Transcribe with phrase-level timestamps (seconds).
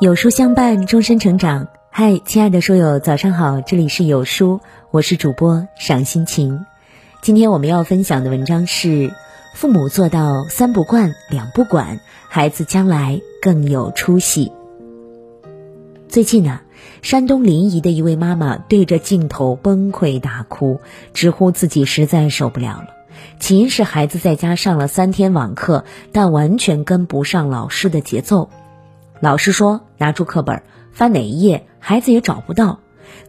[0.00, 1.66] 有书相伴，终身成长。
[1.90, 4.60] 嗨，亲爱的书友，早上好，这里是有书，
[4.92, 6.66] 我是主播赏心情。
[7.20, 9.12] 今天我们要分享的文章是：
[9.56, 11.98] 父母做到三不惯、两不管，
[12.28, 14.52] 孩子将来更有出息。
[16.08, 16.60] 最近呢，
[17.02, 20.80] 山东临沂的一位妈妈对着镜头崩溃大哭，
[21.12, 22.86] 直呼自己实在受不了了。
[23.40, 28.48] 起因是孩子在家上了三天网课，但完全跟不上老师的节奏。
[29.20, 32.80] 老师说拿出课本翻哪一页，孩子也找不到。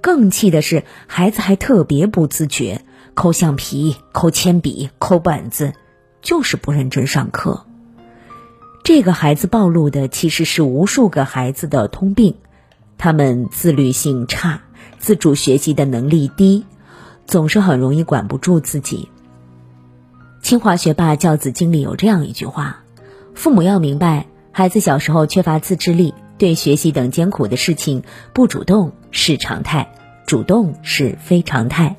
[0.01, 2.81] 更气的是，孩子还特别不自觉，
[3.15, 5.73] 抠橡皮、抠铅笔、抠本子，
[6.21, 7.65] 就是不认真上课。
[8.83, 12.35] 这个孩子暴露的其实是无数个孩子的通病：
[12.97, 14.61] 他们自律性差，
[14.99, 16.65] 自主学习的能力低，
[17.25, 19.09] 总是很容易管不住自己。
[20.41, 22.83] 清华学霸教子经历有这样一句话：
[23.33, 24.28] 父母要明白。
[24.51, 29.93] 孩子小时候缺乏自制力，对学习等艰苦的事情不主动是常态，
[30.25, 31.95] 主动是非常态。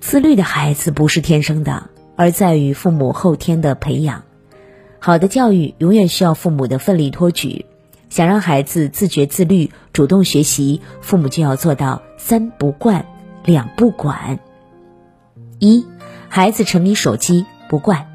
[0.00, 4.24] 自律的孩子不是天生的，而在于父母后天的培养。
[4.98, 7.66] 好的教育永远需要父母的奋力托举。
[8.08, 13.04] 想让孩子自觉自律、主动学习，父母就要做到三不惯、
[13.44, 14.38] 两不管。
[15.58, 15.84] 一，
[16.28, 18.06] 孩子沉迷手机不惯。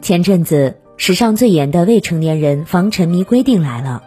[0.00, 0.79] 前阵子。
[1.02, 4.02] 史上最严的未成年人防沉迷规定来了，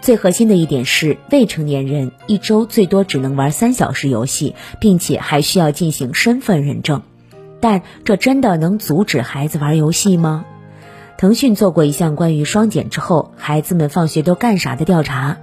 [0.00, 7.02] 最核心的一点是，未成年人一周最多只能玩三小时游戏，并且还需要进行身份认证。
[7.58, 10.44] 但这真的能阻止孩子玩游戏吗？
[11.18, 15.38] 腾讯做过一项关于双减之后孩子们放学都干啥的调查，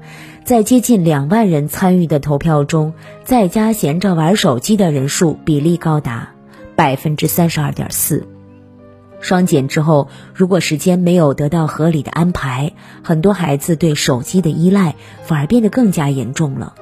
[0.45, 2.93] 在接近两万人参与的投票中，
[3.25, 6.30] 在家闲着玩手机的人数比例高达
[6.77, 8.25] 百分之三十二点四。
[9.28, 12.72] 双减之后，如果时间没有得到合理的安排，
[13.03, 16.75] 很多孩子对手机的依赖反而变得更加严重了。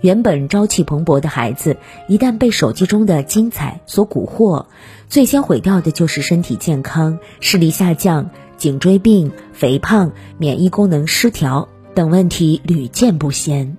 [0.00, 1.76] 原本朝气蓬勃的孩子，
[2.06, 4.66] 一旦被手机中的精彩所蛊惑，
[5.08, 13.76] 最先毁掉的就是身体健康，视力下降、颈椎病、肥胖、免疫功能失调等问题屡见不鲜。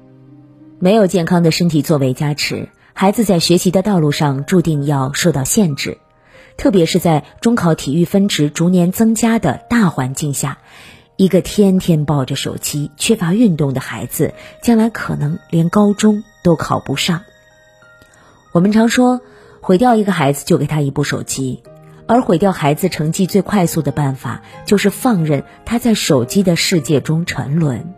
[0.80, 5.98] 没有健康的身体作为加持，孩子在学习的道路上注定要受到限制。
[6.60, 10.58] 特别是在中考体育分值逐年增加的大环境下，
[11.16, 17.22] 一个天天抱着手机、缺乏运动的孩子，将来可能连高中都考不上。
[18.52, 19.22] 我们常说，
[19.62, 21.64] 毁掉一个孩子就给他一部手机，
[22.08, 27.94] 而毁掉孩子成绩最快速的办法，就是放任他在手机的世界中沉沦。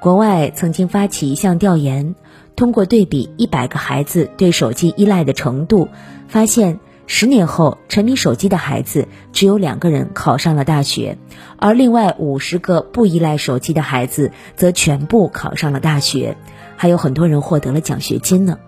[0.00, 2.16] 国外曾经发起一项调研，
[2.56, 5.86] 通过对比一百个孩子对手机依赖的程度，
[6.26, 6.80] 发现。
[7.14, 11.18] 十年后，沉迷手机的孩子只有两个人考上了大学，
[11.58, 16.38] 而另外五十个不依赖手机的孩子则全部考上了大学，
[16.74, 18.58] 还有很多人获得了奖学金呢。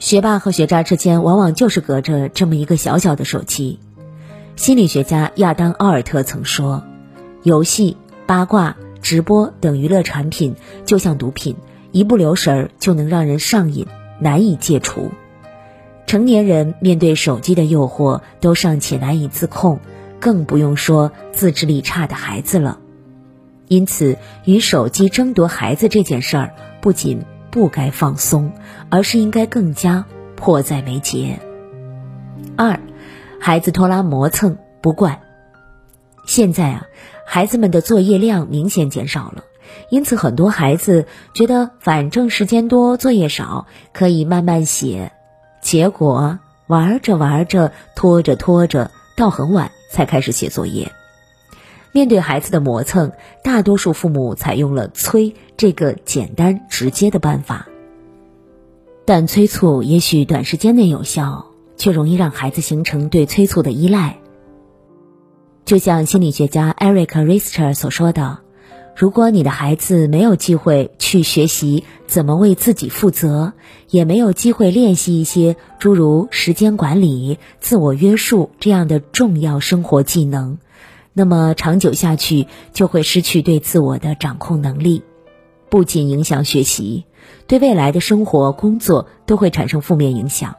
[0.00, 3.78] 学霸和学渣之间往往就是隔着这么一个小小的手机。
[4.56, 6.82] 心理学家亚当·奥尔特曾说
[7.44, 7.96] ：“游戏、
[8.26, 11.54] 八卦、直播等娱乐产品就像毒品，
[11.92, 13.86] 一不留神儿就能让人上瘾，
[14.18, 15.12] 难以戒除。”
[16.06, 19.80] 成年人面对手机的诱惑都尚且难以自控，
[20.20, 22.78] 更不用说自制力差的孩子了。
[23.66, 28.52] 因此，与手机争夺孩子这件事儿，不仅不该放松，
[28.88, 30.04] 而是应该更加
[30.36, 31.40] 迫在眉睫。
[32.56, 32.78] 二，
[33.40, 35.18] 孩子拖拉磨蹭不惯。
[36.24, 36.86] 现在啊，
[37.26, 39.42] 孩子们的作业量明显减少了，
[39.90, 45.10] 因此很多孩子觉得反正时间多，作业少，可以慢慢写。
[45.66, 46.38] 结果
[46.68, 50.92] 玩着玩着，拖着拖着，到很晚才开始写作业。
[51.90, 53.10] 面对孩子的磨蹭，
[53.42, 57.66] 大多数父母采用了催这个简单直接的办法。
[59.04, 61.46] 但催促也许短时间内有效，
[61.76, 64.18] 却容易让孩子形成对催促的依赖。
[65.64, 68.45] 就像心理学家 Eric Rister 所说的。
[68.96, 73.52] 如果你的孩子没有机会去学习怎么为自己负责，
[73.90, 80.56] 也没有机会练习一些诸如时间管理、自我约束这样的重要生活技能，
[81.12, 85.02] 那么长久下去就会失去对自我的掌控能力，
[85.68, 87.04] 不仅影响学习，
[87.46, 90.56] 对未来的生活、工作都会产生负面影响。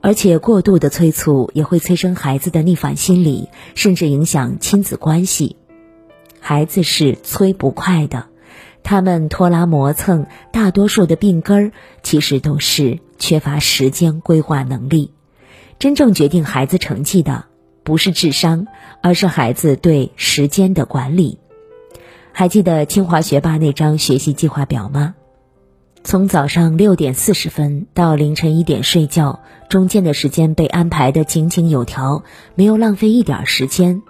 [0.00, 5.54] 而且过度的催促也会催生孩子的逆反心理，甚至影响亲子关系。
[6.44, 8.26] 孩子是催不快的，
[8.82, 11.72] 他们拖拉磨蹭，大多数的病根儿
[12.02, 15.12] 其实都是缺乏时间规划能力。
[15.78, 17.44] 真正决定孩子成绩的，
[17.84, 18.66] 不是智商，
[19.02, 21.38] 而是孩子对时间的管理。
[22.32, 25.14] 还记得清华学霸那张学习计划表吗？
[26.02, 32.24] 从早上六点四十分到凌晨一点睡觉，中间的时间被安排的井井有条，
[32.56, 34.02] 没有浪费一点时间。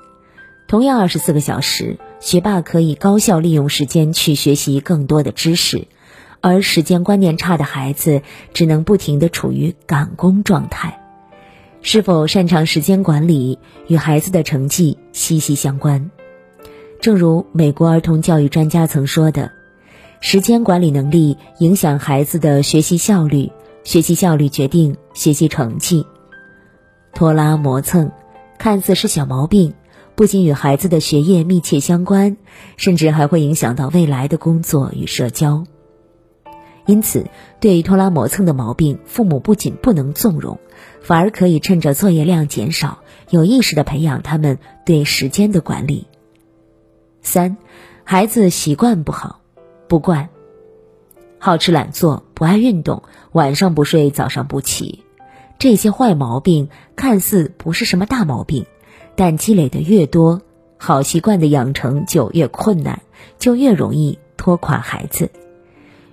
[0.67, 5.88] 同样二十四个小时，学霸可以高效利用时间去学习更多的知识，
[6.40, 8.22] 而时间观念差的孩子
[8.54, 11.00] 只能不停的处于赶工状态。
[11.82, 13.58] 是否擅长时间管理，
[13.88, 16.12] 与孩子的成绩息息相关。
[17.00, 19.50] 正如美国儿童教育专家曾说的。
[20.20, 23.50] 时间管理能力影响孩子的学习效率，
[23.82, 26.06] 学习效率决定学习成绩。
[27.12, 28.12] 拖拉磨蹭，
[28.58, 29.74] 看似是小毛病，
[30.14, 32.37] 不仅与孩子的学业密切相关，
[32.76, 35.64] 甚至还会影响到未来的工作与社交。
[36.87, 37.26] 因此，
[37.61, 40.59] 对于拖拉磨蹭的毛病，父母不仅不能纵容，
[41.00, 42.99] 反而可以趁着作业量减少，
[43.31, 46.06] 有意识的培养他们对时间的管理。
[47.23, 47.56] 三，
[48.05, 49.41] 孩子习惯不好。
[49.88, 50.31] 不惯，
[51.38, 55.05] 好吃懒做，不爱运动，晚上不睡，早上不起，
[55.58, 58.65] 这些坏毛病看似不是什么大毛病，
[59.14, 60.43] 但积累的越多，
[60.79, 63.03] 好习惯的养成就越困难，
[63.38, 65.31] 就越容易拖垮孩子。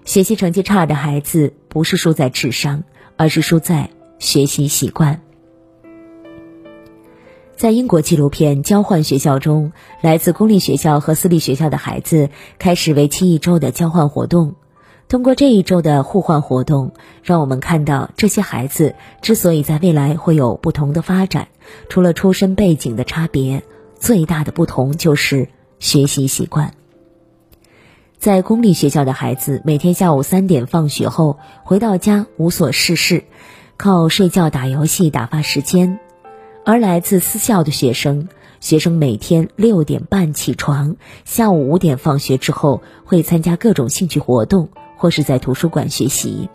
[0.05, 2.83] 学习成绩差的孩子，不是输在智商，
[3.15, 5.21] 而是输在学习习惯。
[7.55, 14.55] 在英国纪录片《交换学校》中，来自公立学校和私立学校的孩子开始为期一周的交换活动。
[15.09, 21.49] 通过这一周的互换活动，让我们看到这些孩子之所以在未来会有不同的发展，
[21.89, 23.63] 除了出身背景的差别，
[23.99, 25.49] 最大的不同就是
[25.79, 26.73] 学习习惯。
[28.17, 33.23] 在公立学校的孩子，每天下午三点放学后回到家无所事事，
[33.77, 35.99] 靠睡觉、打游戏打发时间。
[36.65, 38.27] 而来自私校的学生，
[38.59, 46.49] 学生每天六点半起床，下午五点放学之后会参加各种兴趣活动，或是在图书馆学习。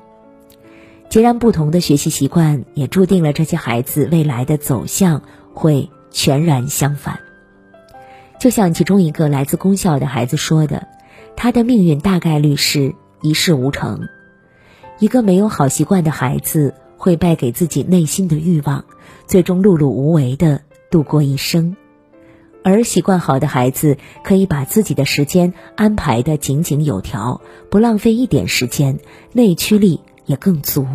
[1.08, 5.22] 截然不同的学习习惯，也注定了这些孩子未来的走向
[5.52, 7.20] 会全然相反。
[8.40, 10.88] 就像其中一个来自公校的孩子说的
[11.36, 14.00] ：“他的命运大概率是一事无成。”
[14.98, 16.74] 一个没有好习惯的孩子。
[16.96, 18.86] 会败给自己内心的欲望，
[19.26, 21.76] 最终碌碌无为的度过一生。
[22.62, 29.00] 而习惯好的孩子，可以把自己的时间安排的井井有条，不浪费一点时间，
[29.32, 30.86] 内驱力也更足。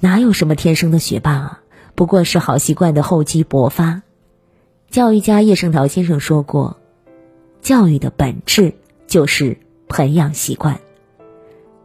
[0.00, 1.60] 哪有什么天生的学霸啊？
[1.94, 4.02] 不过是好习惯的厚积薄发。
[4.90, 6.78] 教育家叶圣陶先生说过
[7.62, 8.74] ：“教育的本质
[9.06, 9.58] 就是
[9.88, 10.80] 培养习惯。”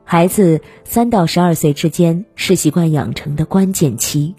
[0.03, 4.33] 孩子三到十二岁之间是习惯养成的关键期，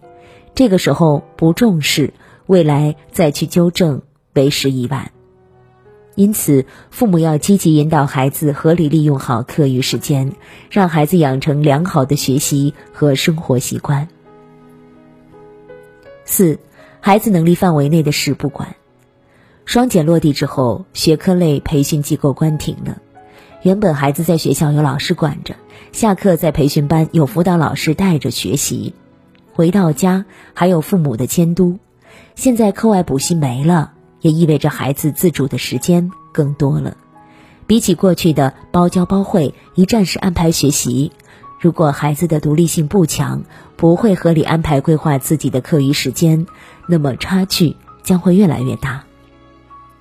[0.55, 2.13] 这个时候不重视，
[2.47, 4.03] 未来再去纠正
[4.35, 5.13] 为时已晚。
[6.17, 10.33] 因此，父母要积极引导孩子合理利用好课余时间，
[10.71, 14.09] 让孩子养成良好的学习和生活习惯。
[16.25, 16.59] 四，
[17.01, 18.77] 孩子能力范围内的事不管。
[19.65, 22.99] 双减落地之后，学科类培训机构关停了。
[23.63, 25.55] 原本孩子在学校有老师管着，
[25.93, 28.95] 下课在培训班有辅导老师带着学习，
[29.53, 30.25] 回到家
[30.55, 31.79] 还有父母的监督。
[32.35, 36.97] 现在课外补习没了，也意味着孩子自主的时间更多了。
[37.67, 41.13] 比起过去的包教包会、一站式安排学习，
[41.61, 43.43] 如果孩子的独立性不强，
[43.77, 46.47] 不会合理安排规划自己的课余时间，
[46.87, 49.05] 那么差距将会越来越大。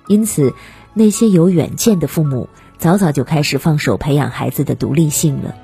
[0.08, 0.54] 因此，
[0.94, 2.48] 那些有远见的父母。
[2.78, 5.54] 早早就开始放手培养孩子的独立性了。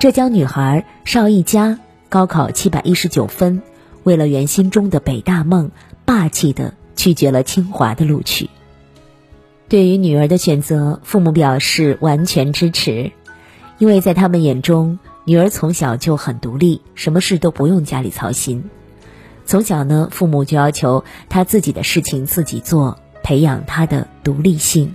[0.00, 3.62] 浙江女孩邵艺佳高考七百一十九分，
[4.02, 5.70] 为了圆心中的北大梦，
[6.04, 8.50] 霸气的拒绝了清华的录取。
[9.68, 13.12] 对于女儿的选择，父母表示完全支持，
[13.78, 18.64] 因为在他们眼中，女儿从小就很独立，什么事都不用家里操心。
[19.46, 24.92] 从小呢，父母就要求她自己的事情自己做，培养她的独立性。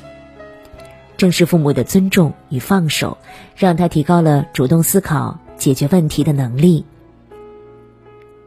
[1.16, 3.18] 正是父母的尊重与放手，
[3.56, 6.84] 让他提高了主动思考、解决问题的能力。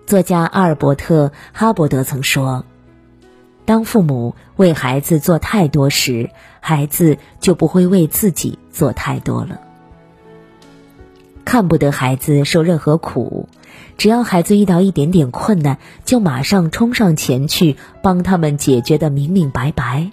[0.05, 2.65] 作家阿尔伯特·哈伯德曾说
[3.67, 6.31] ：“当父母为孩子做太多时，
[6.61, 9.61] 孩子就不会为自己做太多了。
[11.45, 13.49] 看不得孩子受任何苦，
[13.99, 20.11] 只要孩子遇到一点点困难，就马上冲上前去帮他们解决的明明白白，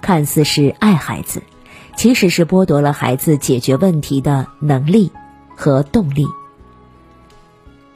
[0.00, 1.42] 看似是爱孩子。”
[1.96, 5.10] 其实是剥夺了孩子解决问题的能力
[5.56, 6.24] 和动力。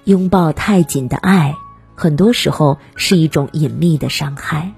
[0.03, 1.55] 拥抱太紧的爱，
[1.95, 4.73] 很多时候是一种隐秘的伤害。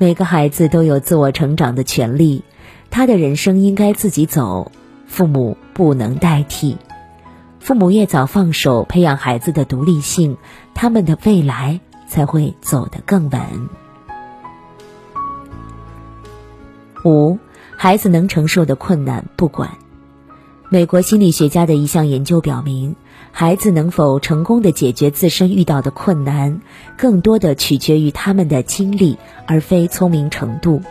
[0.00, 2.44] 每个孩子都有自我成长的权利，
[2.88, 4.70] 他的人生应该自己走，
[5.08, 6.76] 父母不能代替。
[7.58, 10.36] 父母越早放手，培养孩子的独立性，
[10.72, 13.40] 他们的未来才会走得更稳。
[17.04, 17.36] 五，
[17.76, 19.68] 孩子能承受的困难不管。
[20.70, 22.94] 美国心理学家的一项研究表明，
[23.32, 26.60] 孩子能否成功的解决自身遇到的困难，
[26.98, 30.82] 更多的取决于他们的经历，而非聪明程度。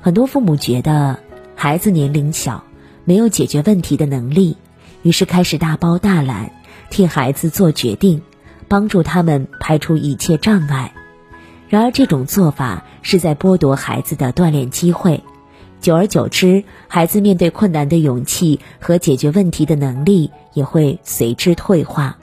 [0.00, 1.20] 很多父母觉得
[1.54, 2.64] 孩子年龄小，
[3.04, 4.56] 没有解决问题的能力，
[5.02, 6.50] 于是开始大包大揽，
[6.90, 8.22] 替孩子做决定，
[8.66, 10.92] 帮助他们排除一切障碍。
[11.68, 15.22] 然而，这种做法是在剥夺孩子的锻炼机会。
[15.80, 22.18] 久而久之，孩子面对困难的勇气和解决问题的能力也会随之退化。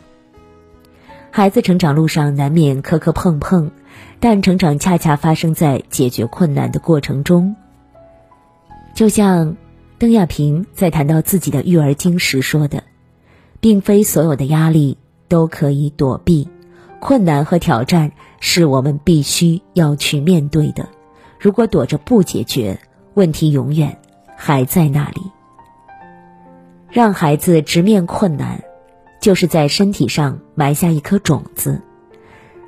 [1.32, 3.72] 孩子成长路上难免磕磕碰碰，
[4.20, 7.56] 但成长恰恰发生在解决困难的过程中。
[8.94, 9.58] 就像
[9.98, 12.84] 邓亚萍在谈到自己的育儿经时说的
[13.60, 14.98] ：“并非所有的压力
[15.28, 16.48] 都可以躲避，
[17.00, 20.88] 困难和挑战是我们必须要去面对的。
[21.40, 22.80] 如果躲着不解决，”
[23.16, 23.98] 问题永远
[24.38, 25.22] 还在那里。
[26.90, 28.64] 让孩子直面困难，
[29.20, 31.82] 就是在身体上埋下一颗种子。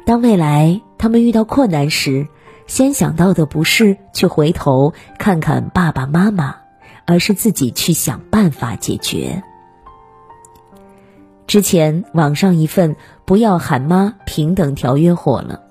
[0.05, 2.27] 当未来他们遇到困难时，
[2.65, 6.55] 先想到的不是去回头看看爸爸妈妈，
[7.05, 9.41] 而是自己去想办法解决。
[11.45, 15.61] 之前网上一份“不要喊妈”平等条约火了。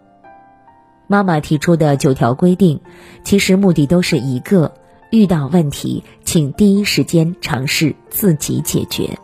[1.07, 2.81] 妈妈提出的九条规定，
[3.23, 4.73] 其实目的都是一个：
[5.11, 9.19] 遇到问题，请第一时间尝试自己解决。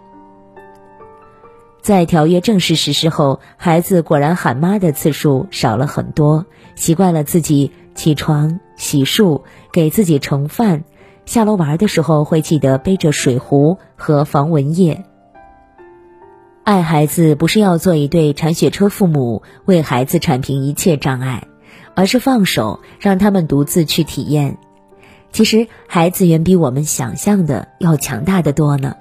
[1.80, 6.46] 在条约正式实施后，孩子果然喊妈的次数少了很多，
[6.76, 10.84] 习惯了自己起床、洗漱、给自己盛饭，
[11.26, 15.04] 下楼玩的时候会记得背着水壶和防蚊液。
[16.62, 21.48] 爱孩子不是要做一对铲雪车父母，为孩子铲平一切障碍。
[21.94, 24.58] 而是放手，让他们独自去体验。
[25.30, 28.96] 其实，孩子远比我们想象的要强大的多呢。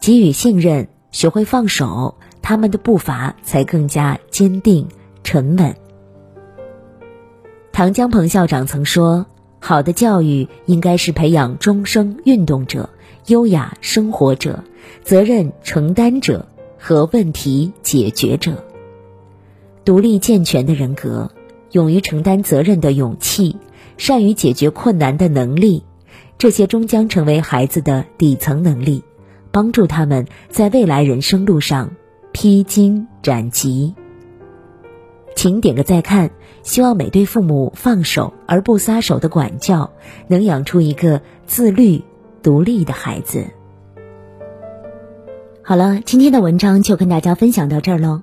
[0.00, 4.88] 给予信任，学会放手，他们的步伐才更加坚定
[5.22, 5.74] 沉稳。
[7.72, 9.26] 唐江鹏校长曾说
[9.60, 12.88] ：“好的教育应该是培养终生运动者、
[13.26, 14.64] 优雅生活者、
[15.02, 16.46] 责任承担者
[16.78, 18.64] 和问题解决者，
[19.84, 21.30] 独立健全的人格。”
[21.72, 23.56] 勇于承担责任的勇气，
[23.96, 25.84] 善于解决困难的能力，
[26.38, 29.04] 这些终将成为孩子的底层能力，
[29.50, 31.90] 帮助他们在未来人生路上
[32.32, 33.94] 披荆斩棘。
[35.36, 36.30] 请点个再看，
[36.62, 39.92] 希望每对父母放手而不撒手的管教，
[40.26, 42.02] 能养出一个自律、
[42.42, 43.44] 独立的孩子。
[45.62, 48.22] 好了，今天的文章就跟大家分享到这儿喽。